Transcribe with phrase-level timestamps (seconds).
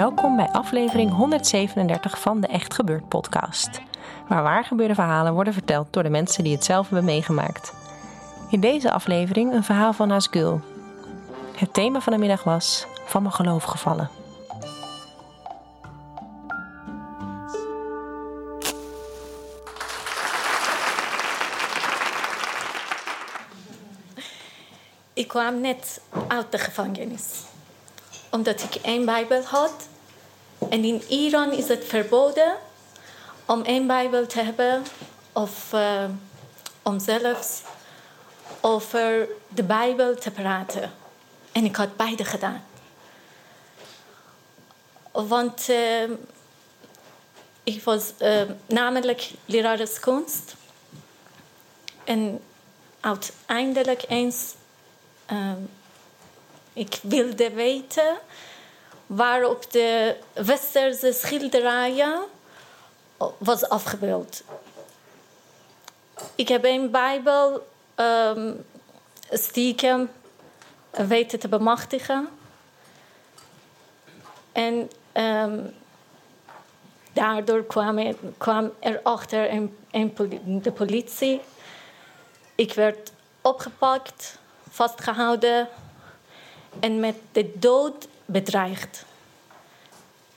[0.00, 3.80] Welkom bij aflevering 137 van de Echt Gebeurd podcast.
[4.28, 7.72] Waar waar gebeurde verhalen worden verteld door de mensen die het zelf hebben meegemaakt.
[8.50, 10.60] In deze aflevering een verhaal van Asgul.
[11.56, 14.10] Het thema van de middag was van mijn geloof gevallen.
[25.12, 27.48] Ik kwam net uit de gevangenis.
[28.30, 29.88] Omdat ik één Bijbel had.
[30.70, 32.56] En in Iran is het verboden
[33.44, 34.82] om één Bijbel te hebben
[35.32, 36.04] of uh,
[36.82, 37.62] om zelfs
[38.60, 40.92] over de Bijbel te praten.
[41.52, 42.64] En ik had beide gedaan.
[45.12, 46.10] Want uh,
[47.64, 50.54] ik was uh, namelijk leraarskunst.
[52.04, 52.40] En
[53.00, 54.54] uiteindelijk eens
[56.80, 58.18] ik wilde weten
[59.06, 62.20] waarop de westerse schilderijen
[63.38, 64.42] was afgebeeld.
[66.34, 68.64] Ik heb een Bijbel um,
[69.30, 70.10] stiekem
[70.90, 72.28] weten te bemachtigen.
[74.52, 75.74] En um,
[77.12, 78.16] daardoor kwam er,
[78.78, 79.76] er achter een
[80.62, 81.40] de politie.
[82.54, 84.38] Ik werd opgepakt,
[84.70, 85.68] vastgehouden
[86.80, 89.04] en met de dood bedreigd.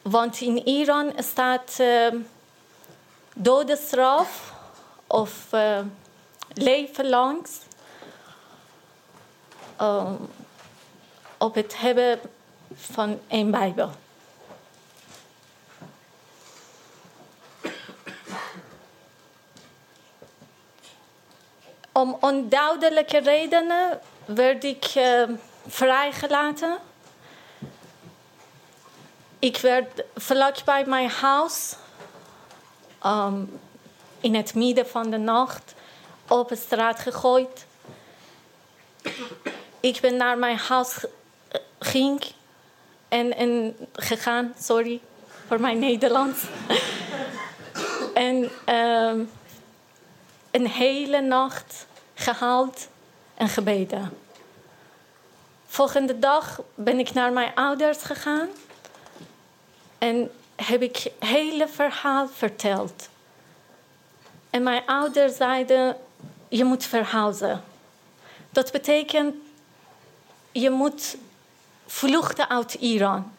[0.02, 2.08] Want in Iran staat uh,
[3.36, 4.54] dodenstraf
[5.08, 5.80] of uh,
[6.54, 7.48] levenslang
[9.82, 10.12] uh,
[11.38, 12.20] op het hebben
[12.76, 13.90] van een Bijbel.
[21.92, 24.94] Om onduidelijke redenen werd ik
[25.68, 26.78] vrijgelaten.
[29.40, 31.76] Ik werd vlakbij mijn huis,
[33.06, 33.60] um,
[34.20, 35.74] in het midden van de nacht,
[36.28, 37.66] op de straat gegooid.
[39.80, 41.06] Ik ben naar mijn huis
[41.80, 42.24] ging
[43.08, 45.02] en, en gegaan, sorry
[45.48, 46.40] voor mijn Nederlands.
[48.14, 49.30] en um,
[50.52, 52.88] een hele nacht gehaald
[53.36, 54.18] en gebeden.
[55.74, 58.50] Volgende dag ben ik naar mijn ouders gegaan
[59.98, 63.10] en heb ik het hele verhaal verteld.
[64.50, 65.98] En mijn ouders zeiden:
[66.48, 67.64] Je moet verhuizen.
[68.50, 69.36] Dat betekent
[70.52, 71.18] je moet
[71.86, 73.32] vluchten uit Iran.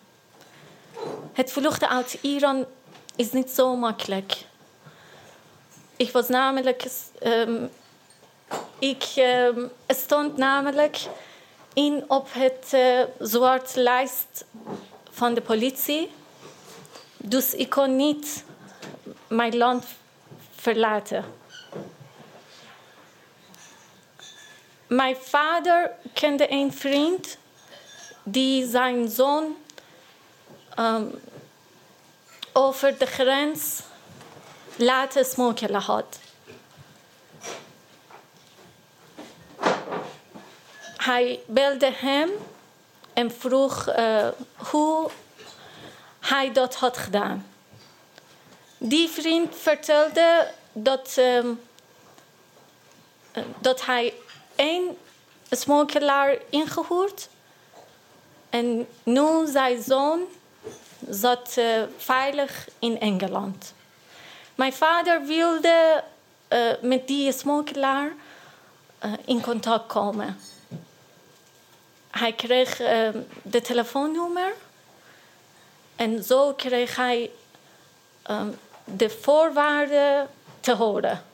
[1.32, 2.66] Het vluchten uit Iran
[3.16, 4.44] is niet zo makkelijk.
[5.96, 6.86] Ik was namelijk.
[7.22, 7.70] Um,
[8.78, 10.98] ik um, stond namelijk
[11.74, 14.44] in op het uh, zwarte lijst
[15.10, 16.10] van de politie.
[17.16, 18.44] Dus ik kon niet
[19.26, 19.84] mijn land
[20.54, 21.24] verlaten.
[24.86, 27.38] Mijn vader kende een vriend
[28.22, 29.56] die zijn zoon
[30.78, 31.20] um,
[32.52, 33.80] over de grens
[34.76, 36.18] laten smokkelen had.
[41.04, 42.30] Hij belde hem
[43.12, 45.10] en vroeg uh, hoe
[46.20, 47.46] hij dat had gedaan.
[48.78, 51.44] Die vriend vertelde dat, uh,
[53.58, 54.14] dat hij
[54.54, 54.96] één
[55.50, 57.28] smokkelaar ingehuurd
[58.50, 60.22] en nu zijn zoon
[61.08, 63.74] zat uh, veilig in Engeland.
[64.54, 66.04] Mijn vader wilde
[66.48, 68.12] uh, met die smokkelaar
[69.24, 70.38] in contact komen.
[72.18, 72.76] Hij kreeg
[73.42, 74.52] de telefoonnummer
[75.96, 77.30] en zo kreeg hij
[78.30, 80.28] um, de voorwaarden
[80.60, 81.24] te horen.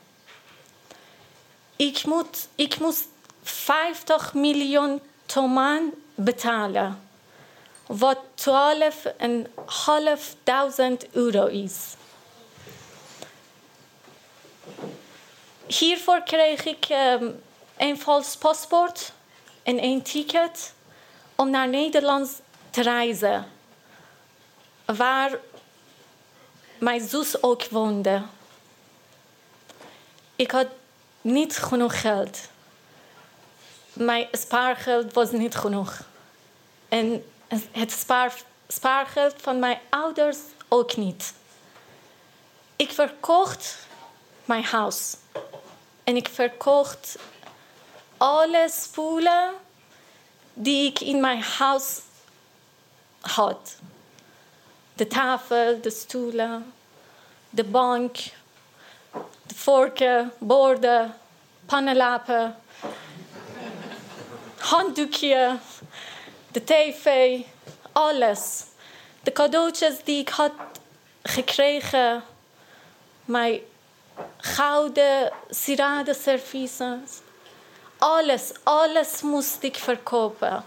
[1.77, 3.05] Ik, moet, ik moest
[3.43, 7.09] 50 miljoen tomaan betalen.
[7.87, 8.44] Wat 12.500
[11.11, 11.94] euro is.
[15.67, 17.43] Hiervoor kreeg ik um,
[17.76, 19.12] een vals paspoort
[19.62, 20.75] en een ticket
[21.35, 22.41] om naar Nederland
[22.71, 23.47] te reizen.
[24.85, 25.39] Waar
[26.79, 28.23] mijn zus ook woonde.
[30.37, 30.67] Ik had
[31.21, 32.39] niet genoeg geld.
[33.93, 36.03] Mijn spaargeld was niet genoeg.
[36.89, 37.25] En
[37.71, 38.35] het spaar,
[38.69, 41.33] spaargeld van mijn ouders ook niet.
[42.77, 43.79] Ik verkocht
[44.45, 45.17] mijn huis.
[46.05, 47.19] En ik verkocht
[48.20, 49.55] alle spullen
[50.55, 52.00] die ik in mijn huis
[53.20, 53.76] had.
[54.94, 56.72] De tafel, de stoelen,
[57.50, 58.17] de bank,
[59.46, 61.14] de vorken, borden,
[61.67, 62.56] pannenlappen,
[64.58, 65.56] handdoekje,
[66.52, 67.38] de tv,
[67.93, 68.64] alles.
[69.23, 70.52] De cadeautjes die ik had
[71.23, 72.23] gekregen,
[73.25, 73.61] mijn
[74.37, 77.20] gouden sieradenservices.
[78.00, 80.64] Alles, alles moest ik verkopen.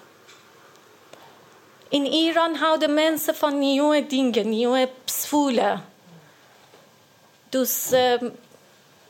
[1.89, 5.85] In Iran houden mensen van nieuwe dingen, nieuwe spullen.
[7.49, 8.21] Dus uh,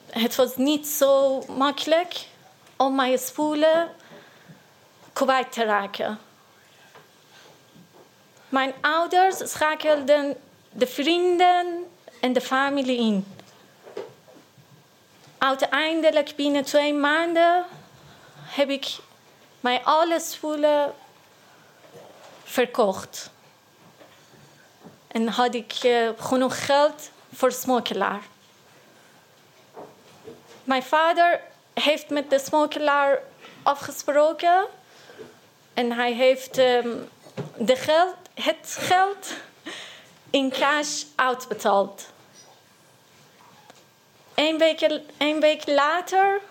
[0.10, 2.26] het was niet zo makkelijk
[2.78, 3.90] om mijn spullen
[5.14, 6.20] kwijt te raken.
[8.50, 10.38] Mijn ouders schakelden
[10.72, 11.86] de vrienden
[12.22, 13.26] en de familie in.
[15.38, 17.66] Uiteindelijk binnen twee maanden
[18.54, 18.98] heb ik
[19.60, 20.94] mijn alle spullen
[22.44, 23.32] verkocht.
[25.08, 28.22] En had ik uh, genoeg geld voor smokkelaar.
[30.64, 31.42] Mijn vader
[31.74, 33.22] heeft met de smokkelaar
[33.64, 34.66] afgesproken.
[35.74, 37.10] En hij heeft um,
[37.58, 39.34] de geld, het geld
[40.30, 42.06] in cash uitbetaald.
[44.36, 46.42] Een week, een week later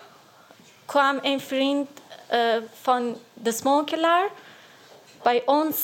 [0.93, 1.89] kwam een vriend
[2.33, 4.29] uh, van de smokkelaar
[5.23, 5.77] bij ons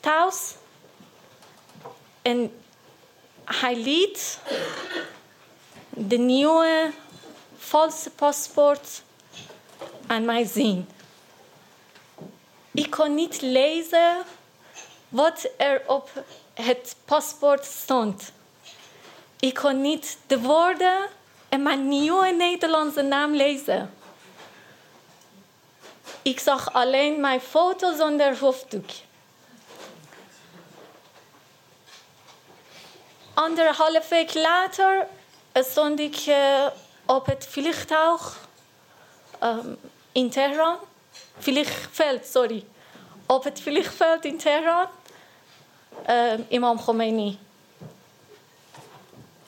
[0.00, 0.54] thuis.
[2.22, 2.62] En
[3.44, 4.38] hij liet
[5.88, 6.90] de nieuwe
[7.56, 9.02] valse paspoort
[10.06, 10.88] aan mij zien.
[12.72, 14.16] Ik kon niet lezen
[15.08, 16.10] wat er op
[16.54, 18.32] het paspoort stond.
[19.40, 21.08] Ik kon niet de woorden
[21.48, 24.00] en mijn nieuwe Nederlandse naam lezen.
[26.22, 28.90] Ik zag alleen mijn foto zonder hoofddoek.
[33.34, 35.06] Anderhalf week later
[35.54, 36.66] stond ik uh,
[37.06, 38.48] op het vliegtuig
[39.42, 39.78] um,
[40.12, 40.76] in Teheran.
[41.38, 42.64] Vliegveld, sorry.
[43.26, 44.86] Op het vliegveld in Teheran.
[46.08, 47.38] Uh, Imam Khomeini.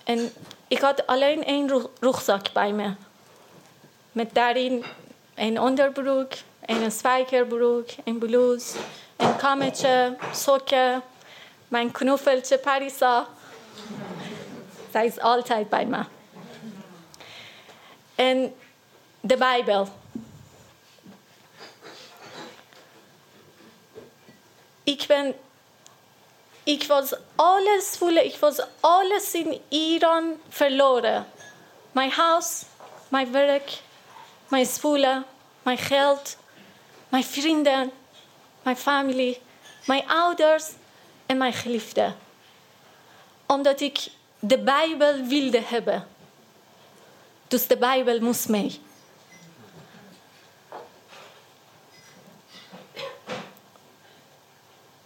[0.05, 0.33] En
[0.69, 2.95] ik had alleen één rugzak bij me.
[4.13, 4.85] Met daarin
[5.35, 6.33] een onderbroek,
[6.67, 8.79] een spijkerbroek, een blouse,
[9.17, 11.03] een kamertje, sokken,
[11.69, 13.27] mijn knuffeltje Parisa.
[14.93, 16.05] Zij is altijd bij me.
[18.15, 18.55] En
[19.21, 19.89] de Bijbel.
[24.85, 25.35] Ik ben
[26.65, 31.27] ik was alles voelen, ik was alles in Iran verloren.
[31.93, 32.63] Mijn huis,
[33.09, 33.81] mijn werk,
[34.49, 35.25] mijn spullen,
[35.63, 36.37] mijn geld,
[37.09, 37.93] mijn vrienden,
[38.63, 39.41] mijn familie,
[39.87, 40.71] mijn ouders
[41.27, 42.15] en mijn geliefde.
[43.47, 44.09] Omdat ik
[44.39, 46.09] de Bijbel wilde hebben.
[47.49, 48.81] Dus de Bijbel moest mee.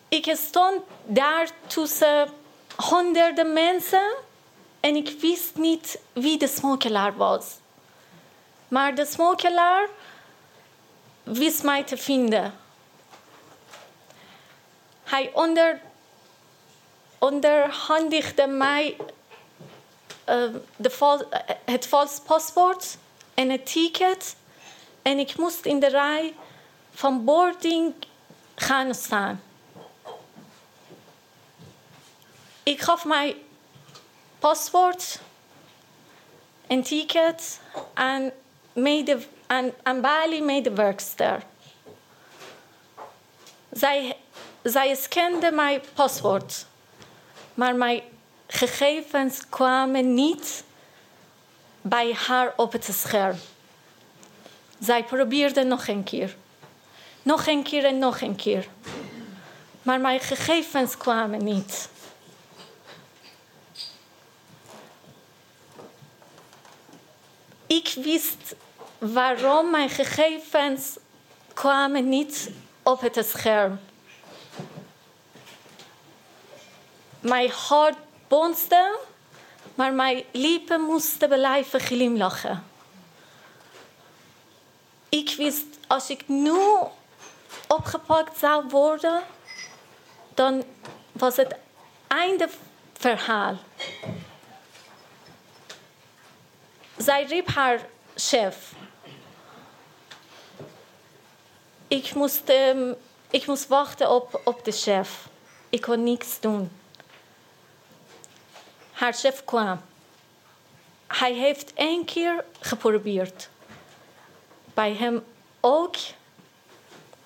[0.08, 2.28] Ik stond daar tussen
[2.76, 4.14] honderden mensen
[4.80, 7.56] en ik wist niet wie de smokkelaar was.
[8.68, 9.88] Maar de smokkelaar
[11.32, 12.54] wist mij te vinden.
[15.04, 15.80] Hij onder,
[17.18, 18.96] onderhandigde mij
[20.28, 21.28] uh, de val,
[21.64, 22.96] het vals paspoort
[23.34, 24.36] en het ticket.
[25.02, 26.34] En ik moest in de rij
[26.94, 27.94] van boarding
[28.54, 29.42] gaan staan.
[32.62, 33.34] Ik gaf mijn
[34.38, 35.20] paspoort
[36.66, 37.60] en ticket
[37.94, 38.30] aan,
[38.72, 39.18] mede,
[39.48, 41.42] aan, aan Bali medewerkster.
[43.70, 44.16] Zij,
[44.62, 46.66] zij scande mijn paspoort,
[47.54, 48.02] maar mijn
[48.46, 50.64] gegevens kwamen niet
[51.80, 53.36] bij haar op het scherm.
[54.78, 56.36] Zij probeerde nog een keer.
[57.22, 58.68] Nog een keer en nog een keer.
[59.82, 61.88] Maar mijn gegevens kwamen niet.
[67.66, 68.54] Ik wist
[68.98, 70.96] waarom mijn gegevens
[71.54, 72.50] kwamen niet
[72.82, 73.80] op het scherm.
[77.20, 77.96] Mijn hart
[78.28, 78.98] bonste,
[79.74, 82.64] maar mijn lippen moesten blijven glimlachen.
[85.08, 86.58] Ik wist, als ik nu
[87.68, 89.22] opgepakt zou worden,
[90.34, 90.64] dan
[91.12, 91.54] was het
[92.06, 92.48] einde
[92.92, 93.56] verhaal.
[96.96, 98.72] Zij riep haar chef.
[101.88, 102.94] Ik moest, um,
[103.30, 104.10] ik moest wachten
[104.44, 105.28] op, de chef.
[105.68, 106.70] Ik kon niks doen.
[108.92, 109.80] Haar chef kwam.
[111.06, 113.48] Hij heeft één keer geprobeerd.
[114.74, 115.24] Bij hem
[115.60, 115.96] ook.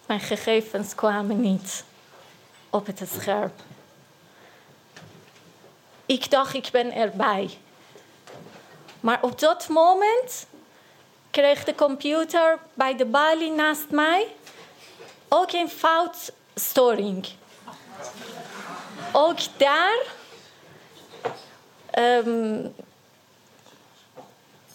[0.07, 1.85] Mijn gegevens kwamen niet
[2.71, 3.53] op het scherm.
[6.07, 7.59] Ik dacht, ik ben erbij.
[9.01, 10.47] Maar op dat moment
[11.31, 14.27] kreeg de computer bij de balie naast mij
[15.35, 17.27] ook een foutstoring.
[19.13, 19.99] Ook daar
[21.99, 22.75] um,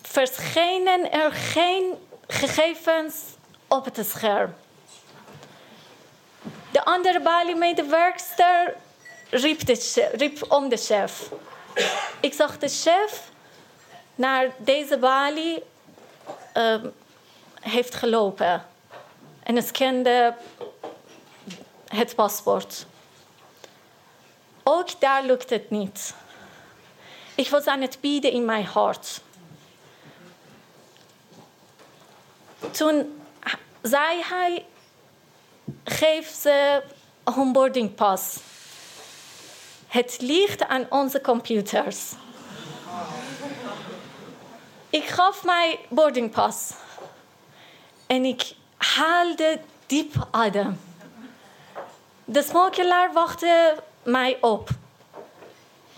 [0.01, 1.93] verschenen er geen
[2.27, 3.15] gegevens
[3.67, 4.55] op het scherm.
[6.71, 8.75] De andere balie-medewerkster
[9.29, 11.29] riep, om de chef.
[12.19, 13.31] Ik zag de chef
[14.15, 15.63] naar deze balie
[16.53, 16.75] uh,
[17.61, 18.65] heeft gelopen
[19.47, 20.35] en scande
[21.87, 22.85] het paspoort.
[24.63, 26.13] Ook daar lukt het niet.
[27.35, 29.21] Ik was aan het bieden in mijn hart.
[32.71, 33.21] Toen
[33.81, 34.65] zei hij:
[35.83, 36.83] geef ze
[37.23, 38.37] een boardingpas.
[39.87, 42.11] Het ligt aan onze computers.
[44.89, 46.73] Ik gaf mijn boardingpas
[48.07, 48.55] en ik
[48.97, 50.79] haalde diep adem.
[52.25, 54.69] De smokkelaar wachtte mij op.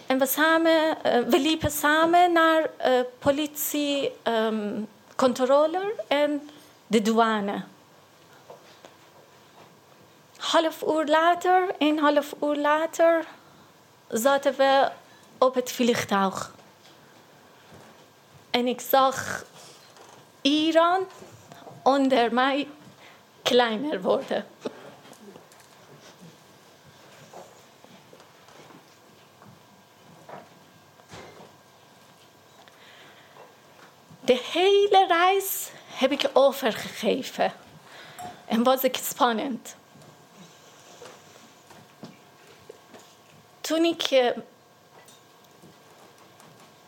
[0.06, 6.50] En we, samen, eh, we liepen samen naar uh, politiecontrole um, en
[6.88, 7.64] de douane.
[10.38, 13.26] Half uur later, een half uur later,
[14.08, 14.92] zaten we
[15.38, 16.54] op het vliegtuig.
[18.50, 19.44] En ik zag
[20.42, 21.08] Iran
[21.84, 22.68] onder mij
[23.42, 24.46] kleiner worden.
[34.30, 37.54] De hele reis heb ik overgegeven.
[38.46, 39.76] En was ik spannend.
[43.62, 44.30] Toen ik, uh,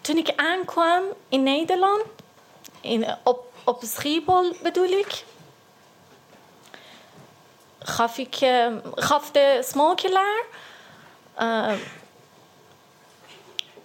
[0.01, 2.03] toen ik aankwam in Nederland,
[2.81, 5.23] in, op, op Schiphol bedoel ik,
[7.83, 10.43] gaf, ik, uh, gaf de smokkelaar
[11.39, 11.73] uh,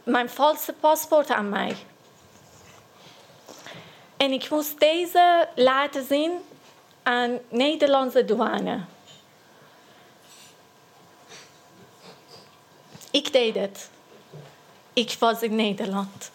[0.03, 1.77] mijn valse paspoort aan mij.
[4.17, 6.33] En ik moest deze laten zien
[7.03, 8.81] aan Nederlandse douane.
[13.11, 13.91] Ik deed het.
[14.93, 16.31] Ik was in Nederland.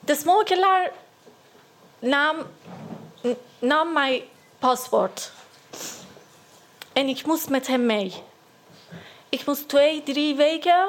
[0.00, 0.90] De smokkelaar
[1.98, 2.36] nam,
[3.58, 4.22] nam mijn
[4.58, 5.32] paspoort.
[6.92, 8.22] En ik moest met hem mee.
[9.28, 10.88] Ik moest twee, drie weken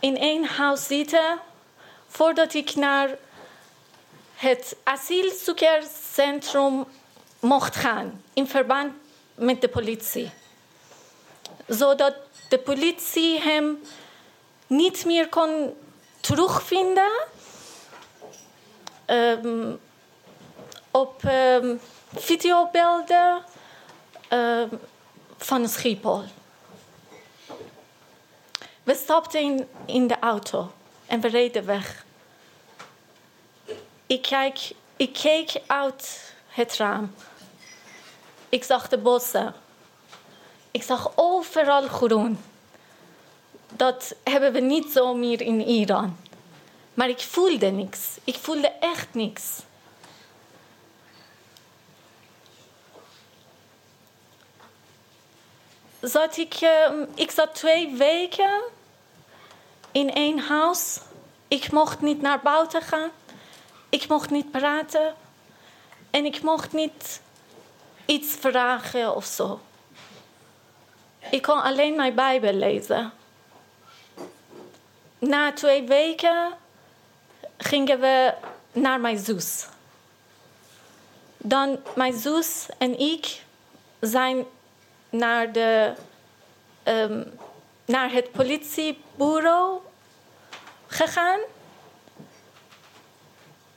[0.00, 1.38] in één huis zitten
[2.06, 3.10] voordat ik naar
[4.34, 6.84] het asielzoekerscentrum
[7.40, 8.92] mocht gaan in verband
[9.34, 10.30] met de politie.
[11.66, 12.14] Zodat
[12.48, 13.82] de politie hem
[14.66, 15.76] niet meer kon
[16.20, 17.10] terugvinden
[19.06, 19.80] um,
[20.96, 21.80] op um,
[22.14, 23.42] videobeelden
[24.30, 24.68] um,
[25.36, 26.22] van Schiphol.
[28.82, 30.72] We stapten in, in de auto
[31.06, 32.04] en we reden weg.
[34.06, 37.14] Ik, kijk, ik keek uit het raam.
[38.48, 39.54] Ik zag de bossen.
[40.70, 42.38] Ik zag overal groen.
[43.72, 46.16] Dat hebben we niet zo meer in Iran.
[46.94, 48.00] Maar ik voelde niks.
[48.24, 49.65] Ik voelde echt niks.
[56.06, 58.60] Zat ik, uh, ik zat twee weken
[59.92, 60.98] in één huis.
[61.48, 63.10] Ik mocht niet naar buiten gaan.
[63.88, 65.14] ik mocht niet praten
[66.10, 67.20] en ik mocht niet
[68.04, 69.60] iets vragen of zo.
[71.30, 73.12] Ik kon alleen mijn Bijbel lezen.
[75.18, 76.52] Na twee weken
[77.56, 78.34] gingen we
[78.72, 79.66] naar mijn zus.
[81.36, 83.42] Dan mijn zus en ik
[84.00, 84.46] zijn
[85.10, 85.92] naar, de,
[86.84, 87.38] um,
[87.84, 89.80] naar het politiebureau
[90.86, 91.40] gegaan.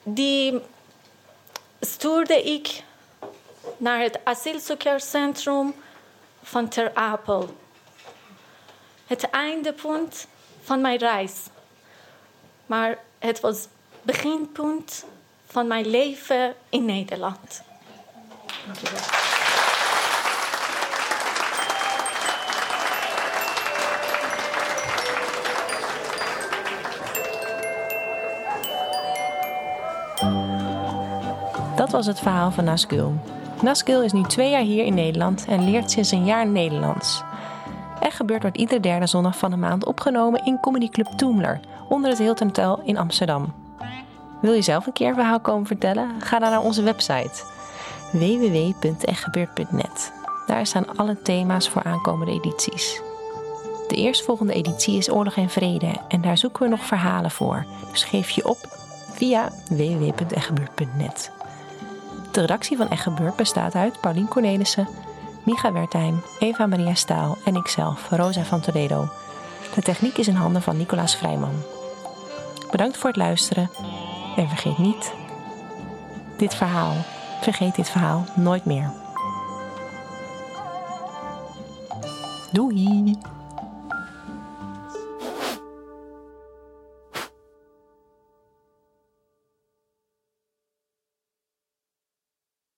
[0.04, 0.62] Die
[1.80, 2.84] stuurde ik
[3.78, 5.74] naar het asielzoekerscentrum
[6.44, 7.58] van Ter Apel.
[9.08, 10.28] Het eindepunt
[10.62, 11.34] van mijn reis.
[12.66, 13.68] Maar het was
[14.02, 15.06] beginpunt
[15.46, 17.62] van mijn leven in Nederland.
[31.76, 33.14] Dat was het verhaal van Nasgul.
[33.62, 37.24] Nasgul is nu twee jaar hier in Nederland en leert sinds een jaar Nederlands.
[38.02, 41.60] Er gebeurt wordt iedere derde zondag van de maand opgenomen in Comedy Club Toemler,
[41.90, 43.54] onder het Hilton Hotel in Amsterdam.
[44.42, 46.10] Wil je zelf een keer een verhaal komen vertellen?
[46.20, 47.44] Ga dan naar onze website
[48.12, 50.12] www.echtgebeurd.net.
[50.48, 53.02] Daar staan alle thema's voor aankomende edities.
[53.88, 57.66] De eerstvolgende editie is Oorlog en Vrede en daar zoeken we nog verhalen voor.
[57.92, 58.79] Dus geef je op
[59.20, 61.32] via www.echtgebeurd.net.
[62.32, 64.88] De redactie van Echt Gebeurd bestaat uit Paulien Cornelissen,
[65.44, 69.10] Micha Wertheim, Eva Maria Staal en ikzelf, Rosa van Toledo.
[69.76, 71.64] De techniek is in handen van Nicolaas Vrijman.
[72.72, 73.70] Bedankt voor het luisteren
[74.36, 75.14] en vergeet niet
[76.38, 76.94] dit verhaal.
[77.42, 78.92] Vergeet dit verhaal nooit meer.
[82.52, 83.18] Doei!